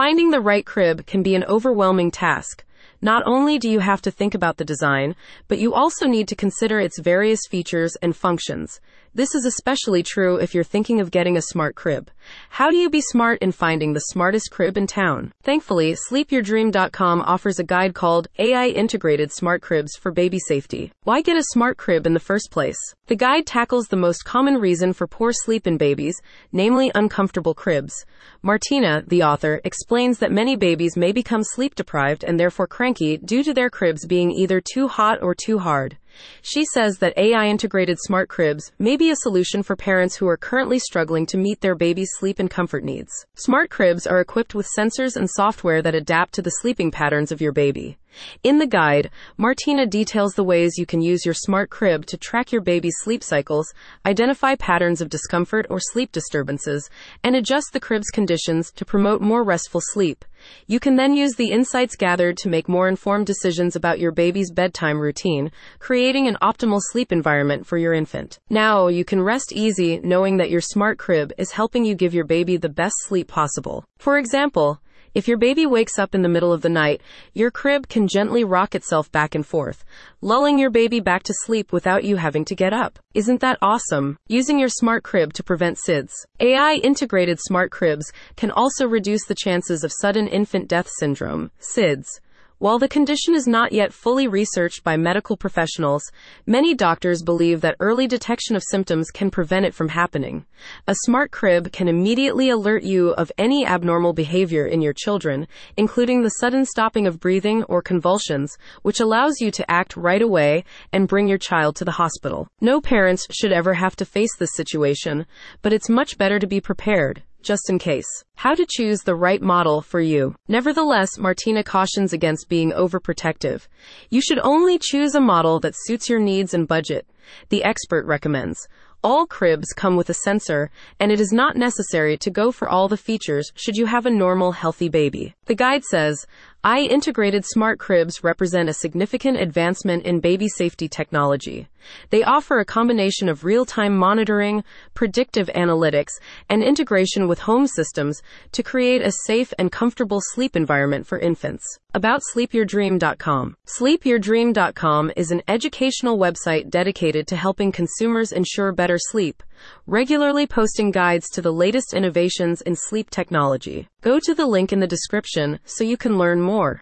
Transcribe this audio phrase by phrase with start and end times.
[0.00, 2.64] Finding the right crib can be an overwhelming task.
[3.02, 5.14] Not only do you have to think about the design,
[5.46, 8.80] but you also need to consider its various features and functions.
[9.12, 12.12] This is especially true if you're thinking of getting a smart crib.
[12.48, 15.32] How do you be smart in finding the smartest crib in town?
[15.42, 20.92] Thankfully, sleepyourdream.com offers a guide called AI Integrated Smart Cribs for Baby Safety.
[21.02, 22.78] Why get a smart crib in the first place?
[23.08, 26.14] The guide tackles the most common reason for poor sleep in babies,
[26.52, 28.06] namely uncomfortable cribs.
[28.42, 33.42] Martina, the author, explains that many babies may become sleep deprived and therefore cranky due
[33.42, 35.96] to their cribs being either too hot or too hard.
[36.42, 40.36] She says that AI integrated smart cribs may be a solution for parents who are
[40.36, 43.10] currently struggling to meet their baby's sleep and comfort needs.
[43.34, 47.40] Smart cribs are equipped with sensors and software that adapt to the sleeping patterns of
[47.40, 47.98] your baby.
[48.42, 52.52] In the guide, Martina details the ways you can use your smart crib to track
[52.52, 53.72] your baby's sleep cycles,
[54.04, 56.88] identify patterns of discomfort or sleep disturbances,
[57.22, 60.24] and adjust the crib's conditions to promote more restful sleep.
[60.66, 64.50] You can then use the insights gathered to make more informed decisions about your baby's
[64.50, 68.38] bedtime routine, creating an optimal sleep environment for your infant.
[68.48, 72.24] Now, you can rest easy knowing that your smart crib is helping you give your
[72.24, 73.84] baby the best sleep possible.
[73.98, 74.80] For example,
[75.14, 77.00] if your baby wakes up in the middle of the night,
[77.34, 79.84] your crib can gently rock itself back and forth,
[80.20, 82.98] lulling your baby back to sleep without you having to get up.
[83.14, 84.18] Isn't that awesome?
[84.28, 86.12] Using your smart crib to prevent SIDS.
[86.38, 92.20] AI integrated smart cribs can also reduce the chances of sudden infant death syndrome, SIDS
[92.60, 96.02] while the condition is not yet fully researched by medical professionals,
[96.46, 100.44] many doctors believe that early detection of symptoms can prevent it from happening.
[100.86, 106.22] A smart crib can immediately alert you of any abnormal behavior in your children, including
[106.22, 111.08] the sudden stopping of breathing or convulsions, which allows you to act right away and
[111.08, 112.46] bring your child to the hospital.
[112.60, 115.24] No parents should ever have to face this situation,
[115.62, 118.06] but it's much better to be prepared just in case.
[118.36, 120.34] How to choose the right model for you.
[120.48, 123.68] Nevertheless, Martina cautions against being overprotective.
[124.10, 127.06] You should only choose a model that suits your needs and budget.
[127.48, 128.66] The expert recommends.
[129.02, 132.86] All cribs come with a sensor, and it is not necessary to go for all
[132.86, 135.34] the features should you have a normal, healthy baby.
[135.46, 136.26] The guide says,
[136.62, 141.68] AI integrated smart cribs represent a significant advancement in baby safety technology.
[142.10, 148.20] They offer a combination of real time monitoring, predictive analytics, and integration with home systems
[148.52, 151.64] to create a safe and comfortable sleep environment for infants.
[151.92, 153.56] About sleepyourdream.com.
[153.66, 159.42] Sleepyourdream.com is an educational website dedicated to helping consumers ensure better sleep,
[159.88, 163.88] regularly posting guides to the latest innovations in sleep technology.
[164.02, 166.78] Go to the link in the description so you can learn more.